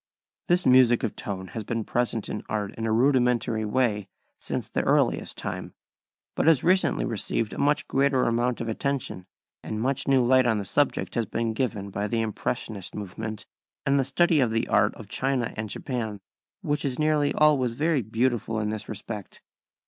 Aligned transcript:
This 0.47 0.65
music 0.65 1.03
of 1.03 1.15
tone 1.15 1.49
has 1.49 1.63
been 1.63 1.83
present 1.83 2.27
in 2.27 2.41
art 2.49 2.73
in 2.73 2.87
a 2.87 2.91
rudimentary 2.91 3.63
way 3.65 4.07
since 4.39 4.67
the 4.67 4.81
earliest 4.81 5.37
time, 5.37 5.75
but 6.33 6.47
has 6.47 6.63
recently 6.63 7.05
received 7.05 7.53
a 7.53 7.59
much 7.59 7.87
greater 7.87 8.23
amount 8.23 8.61
of 8.61 8.67
attention, 8.67 9.27
and 9.63 9.79
much 9.79 10.07
new 10.07 10.25
light 10.25 10.47
on 10.47 10.57
the 10.57 10.65
subject 10.65 11.13
has 11.13 11.27
been 11.27 11.53
given 11.53 11.91
by 11.91 12.07
the 12.07 12.21
impressionist 12.21 12.95
movement 12.95 13.45
and 13.85 13.99
the 13.99 14.03
study 14.03 14.39
of 14.39 14.49
the 14.49 14.67
art 14.69 14.95
of 14.95 15.07
China 15.07 15.53
and 15.55 15.69
Japan, 15.69 16.19
which 16.61 16.83
is 16.83 16.97
nearly 16.97 17.31
always 17.35 17.73
very 17.73 18.01
beautiful 18.01 18.59
in 18.59 18.69
this 18.69 18.89
respect. 18.89 19.43